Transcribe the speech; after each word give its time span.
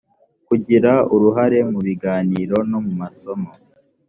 kugira 0.47 0.91
uruhare 1.13 1.59
mu 1.71 1.79
biganiro 1.87 2.57
no 2.69 2.79
mu 2.85 2.93
masomo 3.01 3.49